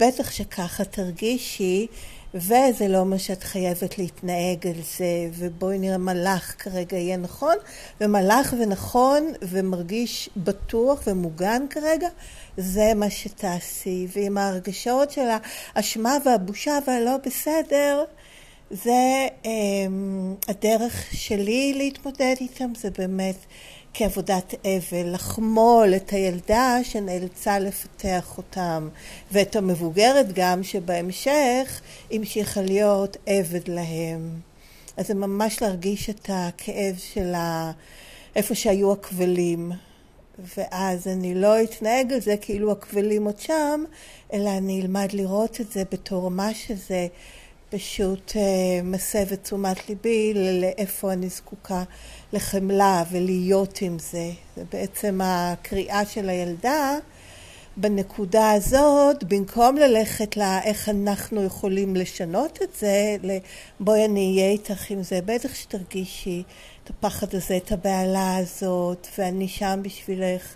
בטח 0.01 0.31
שככה 0.31 0.85
תרגישי, 0.85 1.87
וזה 2.35 2.89
לא 2.89 2.99
אומר 2.99 3.19
שאת 3.19 3.43
חייבת 3.43 3.99
להתנהג 3.99 4.67
על 4.67 4.83
זה, 4.99 5.29
ובואי 5.33 5.79
נראה 5.79 5.99
מה 5.99 6.15
לך 6.15 6.55
כרגע 6.59 6.97
יהיה 6.97 7.17
נכון, 7.17 7.57
ומה 8.01 8.23
לך 8.23 8.55
ונכון 8.61 9.33
ומרגיש 9.43 10.31
בטוח 10.37 11.03
ומוגן 11.07 11.63
כרגע, 11.71 12.09
זה 12.57 12.93
מה 12.95 13.11
שתעשי. 13.11 14.07
ועם 14.17 14.39
ההרגשות 14.39 15.11
של 15.11 15.29
האשמה 15.75 16.17
והבושה 16.25 16.79
והלא 16.87 17.17
בסדר, 17.27 18.05
זה 18.71 19.27
אה, 19.47 19.51
הדרך 20.49 21.07
שלי 21.13 21.75
להתמודד 21.77 22.35
איתם, 22.41 22.73
זה 22.77 22.91
באמת 22.99 23.37
כעבודת 23.95 24.55
אבל, 24.65 25.15
לחמול 25.15 25.95
את 25.97 26.11
הילדה 26.11 26.79
שנאלצה 26.83 27.59
לפתח 27.59 28.35
אותם, 28.39 28.89
ואת 29.33 29.57
המבוגרת 29.57 30.33
גם 30.33 30.63
שבהמשך 30.63 31.81
המשיכה 32.11 32.63
להיות 32.63 33.17
עבד 33.27 33.69
להם. 33.69 34.31
אז 34.97 35.07
זה 35.07 35.15
ממש 35.15 35.63
להרגיש 35.63 36.11
את 36.11 36.31
הכאב 36.33 36.97
של 36.99 37.35
ה... 37.35 37.73
איפה 38.37 38.55
שהיו 38.55 38.93
הכבלים. 38.93 39.73
ואז 40.39 41.09
אני 41.09 41.35
לא 41.35 41.63
אתנהג 41.63 42.13
על 42.13 42.21
זה 42.21 42.37
כאילו 42.41 42.73
הכבלים 42.73 43.25
עוד 43.25 43.39
שם, 43.39 43.85
אלא 44.33 44.51
אני 44.59 44.83
אלמד 44.83 45.09
לראות 45.13 45.61
את 45.61 45.73
זה 45.73 45.83
בתור 45.93 46.31
מה 46.31 46.55
שזה 46.55 47.07
פשוט 47.71 48.33
אה, 48.37 48.83
מסב 48.83 49.33
את 49.33 49.43
תשומת 49.43 49.89
ליבי 49.89 50.35
לאיפה 50.35 51.13
אני 51.13 51.29
זקוקה 51.29 51.83
לחמלה 52.33 53.05
ולהיות 53.11 53.79
עם 53.83 53.99
זה. 53.99 54.31
זה 54.57 54.63
בעצם 54.73 55.21
הקריאה 55.25 56.07
של 56.07 56.29
הילדה 56.29 56.99
בנקודה 57.77 58.51
הזאת, 58.51 59.25
במקום 59.25 59.77
ללכת 59.77 60.37
לאיך 60.37 60.89
אנחנו 60.89 61.43
יכולים 61.45 61.97
לשנות 61.97 62.59
את 62.63 62.69
זה, 62.79 63.17
לבואי 63.23 64.05
אני 64.05 64.33
אהיה 64.37 64.51
איתך 64.51 64.91
עם 64.91 65.03
זה, 65.03 65.21
בטח 65.25 65.55
שתרגישי 65.55 66.43
את 66.85 66.91
הפחד 66.91 67.35
הזה, 67.35 67.57
את 67.57 67.73
הבהלה 67.73 68.37
הזאת, 68.37 69.07
ואני 69.19 69.49
שם 69.49 69.81
בשבילך, 69.83 70.55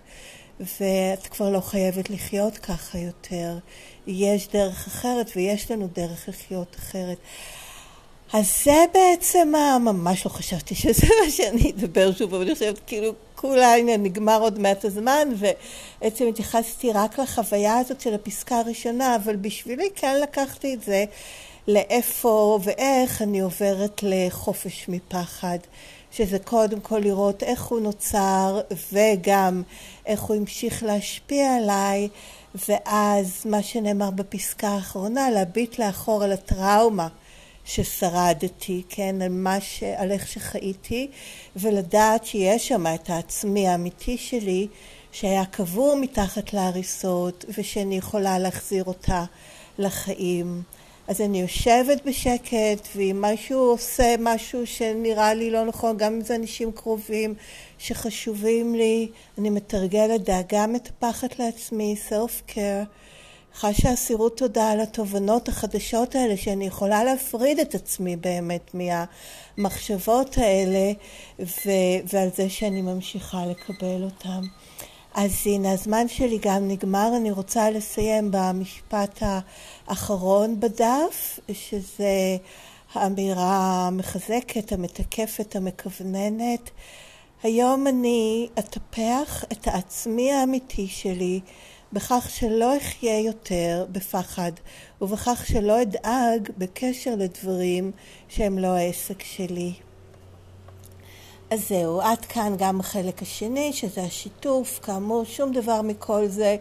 ואת 0.61 1.27
כבר 1.27 1.51
לא 1.51 1.61
חייבת 1.61 2.11
לחיות 2.11 2.59
ככה 2.59 2.99
יותר. 2.99 3.59
יש 4.07 4.49
דרך 4.49 4.87
אחרת 4.87 5.31
ויש 5.37 5.71
לנו 5.71 5.89
דרך 5.95 6.29
לחיות 6.29 6.77
אחרת. 6.79 7.19
אז 8.33 8.65
זה 8.65 8.85
בעצם, 8.95 9.53
ממש 9.85 10.27
לא 10.27 10.31
חשבתי 10.31 10.75
שזה 10.75 11.07
מה 11.25 11.31
שאני 11.31 11.71
אדבר 11.71 12.13
שוב, 12.13 12.35
אבל 12.35 12.45
אני 12.45 12.55
חושבת 12.55 12.81
כאילו 12.87 13.13
כולה, 13.40 13.74
הנה 13.74 13.96
נגמר 13.96 14.40
עוד 14.40 14.59
מעט 14.59 14.85
הזמן, 14.85 15.29
ובעצם 15.37 16.26
התייחסתי 16.29 16.92
רק 16.92 17.18
לחוויה 17.18 17.79
הזאת 17.79 18.00
של 18.00 18.14
הפסקה 18.14 18.59
הראשונה, 18.59 19.16
אבל 19.16 19.37
בשבילי 19.37 19.88
כן 19.94 20.20
לקחתי 20.22 20.74
את 20.74 20.83
זה 20.83 21.05
לאיפה 21.68 22.59
ואיך 22.62 23.22
אני 23.22 23.40
עוברת 23.40 24.00
לחופש 24.03 24.87
מפחד. 24.88 25.59
שזה 26.12 26.38
קודם 26.38 26.81
כל 26.81 26.98
לראות 26.98 27.42
איך 27.42 27.64
הוא 27.64 27.81
נוצר 27.81 28.61
וגם 28.92 29.62
איך 30.07 30.22
הוא 30.22 30.37
המשיך 30.37 30.83
להשפיע 30.83 31.57
עליי 31.57 32.09
ואז 32.68 33.42
מה 33.44 33.62
שנאמר 33.62 34.11
בפסקה 34.11 34.68
האחרונה 34.68 35.31
להביט 35.31 35.79
לאחור 35.79 36.24
על 36.24 36.33
הטראומה 36.33 37.09
ששרדתי, 37.64 38.83
כן, 38.88 39.23
על, 39.23 39.29
מה 39.29 39.61
ש... 39.61 39.83
על 39.83 40.12
איך 40.12 40.29
שחייתי 40.29 41.09
ולדעת 41.57 42.25
שיש 42.25 42.68
שם 42.68 42.87
את 42.94 43.11
העצמי 43.11 43.68
האמיתי 43.68 44.18
שלי 44.18 44.66
שהיה 45.12 45.44
קבור 45.44 45.96
מתחת 46.01 46.53
להריסות 46.53 47.44
ושאני 47.59 47.96
יכולה 47.96 48.38
להחזיר 48.38 48.85
אותה 48.85 49.25
לחיים 49.79 50.62
אז 51.11 51.20
אני 51.20 51.40
יושבת 51.40 52.05
בשקט, 52.07 52.88
ואם 52.96 53.20
משהו 53.20 53.59
עושה 53.59 54.14
משהו 54.18 54.66
שנראה 54.66 55.35
לי 55.35 55.51
לא 55.51 55.64
נכון, 55.64 55.96
גם 55.96 56.12
אם 56.12 56.20
זה 56.20 56.35
אנשים 56.35 56.73
קרובים 56.73 57.35
שחשובים 57.79 58.75
לי, 58.75 59.09
אני 59.38 59.51
מתרגלת 59.51 60.25
דאגה 60.25 60.66
מטפחת 60.66 61.38
לעצמי, 61.38 61.96
self 62.09 62.51
care. 62.51 62.87
חשה 63.55 63.93
אסירות 63.93 64.37
תודה 64.37 64.71
על 64.71 64.81
התובנות 64.81 65.49
החדשות 65.49 66.15
האלה, 66.15 66.37
שאני 66.37 66.67
יכולה 66.67 67.05
להפריד 67.05 67.59
את 67.59 67.75
עצמי 67.75 68.17
באמת 68.17 68.71
מהמחשבות 68.75 70.39
האלה, 70.39 70.93
ו- 71.41 72.01
ועל 72.13 72.29
זה 72.37 72.49
שאני 72.49 72.83
ממשיכה 72.83 73.47
לקבל 73.47 74.03
אותם. 74.03 74.41
אז 75.15 75.33
הנה, 75.47 75.73
הזמן 75.73 76.09
שלי 76.09 76.39
גם 76.43 76.69
נגמר, 76.69 77.13
אני 77.17 77.31
רוצה 77.31 77.71
לסיים 77.71 78.29
במשפט 78.33 79.23
האחרון 79.89 80.61
בדף, 80.61 81.41
שזה 81.53 82.37
האמירה 82.95 83.87
המחזקת, 83.87 84.73
המתקפת, 84.73 85.57
המכווננת. 85.57 86.71
היום 87.43 87.87
אני 87.87 88.49
אטפח 88.59 89.45
את 89.53 89.69
העצמי 89.69 90.33
האמיתי 90.33 90.87
שלי 90.89 91.41
בכך 91.92 92.31
שלא 92.31 92.76
אחיה 92.76 93.20
יותר 93.20 93.87
בפחד 93.92 94.53
ובכך 95.00 95.44
שלא 95.46 95.83
אדאג 95.83 96.50
בקשר 96.59 97.14
לדברים 97.16 97.92
שהם 98.29 98.59
לא 98.59 98.68
העסק 98.68 99.22
שלי. 99.22 99.72
אז 101.50 101.68
זהו, 101.68 102.00
עד 102.00 102.24
כאן 102.24 102.55
גם 102.59 102.81
החלק 102.81 103.22
השני, 103.22 103.72
שזה 103.72 104.03
השיתוף. 104.03 104.81
כאמור, 104.83 105.24
שום 105.24 105.53
דבר 105.53 105.83
מכל 105.83 106.26
זה, 106.26 106.57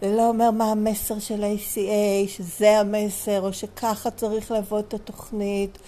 זה 0.00 0.16
לא 0.16 0.28
אומר 0.28 0.50
מה 0.50 0.70
המסר 0.70 1.18
של 1.18 1.44
ה-ACA, 1.44 2.28
שזה 2.28 2.78
המסר, 2.78 3.40
או 3.40 3.52
שככה 3.52 4.10
צריך 4.10 4.50
לעבוד 4.50 4.84
את 4.88 4.94
התוכנית. 4.94 5.78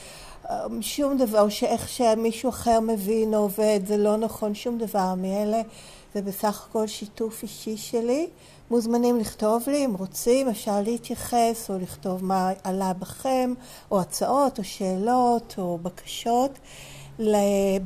שום 0.80 1.18
דבר, 1.18 1.40
או 1.40 1.50
שאיך 1.50 1.88
שמישהו 1.88 2.48
אחר 2.48 2.80
מבין 2.80 3.34
או 3.34 3.38
עובד, 3.38 3.80
זה 3.86 3.96
לא 3.96 4.16
נכון, 4.16 4.54
שום 4.54 4.78
דבר 4.78 5.14
מאלה. 5.14 5.60
זה 6.14 6.22
בסך 6.22 6.66
הכל 6.68 6.86
שיתוף 6.86 7.42
אישי 7.42 7.76
שלי. 7.76 8.26
מוזמנים 8.70 9.18
לכתוב 9.18 9.62
לי 9.66 9.84
אם 9.84 9.94
רוצים, 9.98 10.48
אפשר 10.48 10.82
להתייחס 10.82 11.70
או 11.70 11.78
לכתוב 11.78 12.24
מה 12.24 12.50
עלה 12.64 12.92
בכם, 12.92 13.54
או 13.90 14.00
הצעות 14.00 14.58
או 14.58 14.64
שאלות 14.64 15.54
או 15.58 15.78
בקשות. 15.82 16.50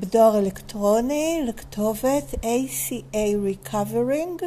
בדואר 0.01 0.39
אלקטרוני 0.39 1.43
לכתובת 1.47 2.35
ACA 2.35 3.67
Recovering, 3.67 4.45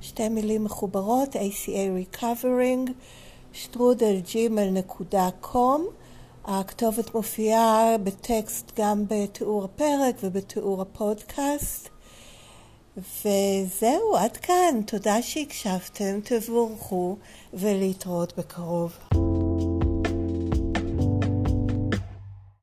שתי 0.00 0.28
מילים 0.28 0.64
מחוברות, 0.64 1.36
ACA 1.36 2.16
Recovering, 2.16 2.90
שטרודלג'ימל.com. 3.52 5.80
הכתובת 6.52 7.14
מופיעה 7.14 7.96
בטקסט 8.04 8.72
גם 8.78 9.04
בתיאור 9.08 9.64
הפרק 9.64 10.14
ובתיאור 10.22 10.82
הפודקאסט. 10.82 11.88
וזהו, 12.96 14.16
עד 14.16 14.36
כאן. 14.36 14.80
תודה 14.86 15.22
שהקשבתם, 15.22 16.20
תבורכו, 16.24 17.16
ולהתראות 17.54 18.38
בקרוב. 18.38 18.98